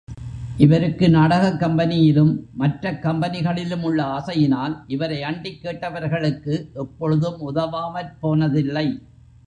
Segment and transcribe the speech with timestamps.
[0.57, 9.01] இவருக்கு நாடகக் கம்பெனியிலும் மற்றக் கம்பெனிகளிலும் உள்ள ஆசையினால், இவரை அண்டிக் கேட்டவர்களுக்கு, எப்பொழுதும் உதவாமற் போனதில்லை.